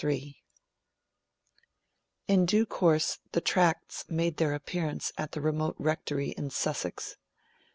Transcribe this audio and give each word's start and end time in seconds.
III 0.03 0.43
IN 2.27 2.47
due 2.47 2.65
course, 2.65 3.19
the 3.33 3.39
Tracts 3.39 4.03
made 4.09 4.37
their 4.37 4.55
appearance 4.55 5.11
at 5.15 5.33
the 5.33 5.41
remote 5.41 5.75
rectory 5.77 6.29
in 6.31 6.49
Sussex. 6.49 7.17